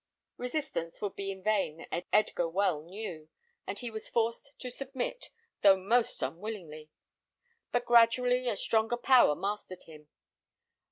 Resistance 0.37 0.99
would 0.99 1.15
be 1.15 1.29
in 1.29 1.43
vain 1.43 1.85
Edgar 2.11 2.49
well 2.49 2.81
knew, 2.81 3.29
and 3.67 3.77
he 3.77 3.91
was 3.91 4.09
forced 4.09 4.51
to 4.57 4.71
submit, 4.71 5.29
though 5.61 5.77
most 5.77 6.23
unwillingly; 6.23 6.89
but 7.71 7.85
gradually 7.85 8.49
a 8.49 8.57
stronger 8.57 8.97
power 8.97 9.35
mastered 9.35 9.83
him. 9.83 10.07